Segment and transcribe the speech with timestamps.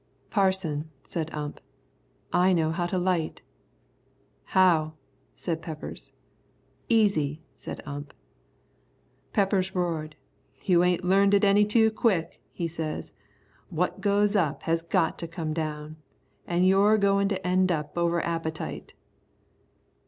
[0.31, 1.61] "Parson," said Ump,
[2.33, 3.43] "I know how to light."
[4.45, 4.93] "How?"
[5.35, 6.11] said Peppers.
[6.89, 8.15] "Easy," said Ump.
[9.31, 10.15] Peppers roared.
[10.63, 13.11] "You ain't learned it any too quick," he said.
[13.69, 15.97] "What goes up, has got to come down,
[16.47, 18.95] an' you're goin' up end over appetite."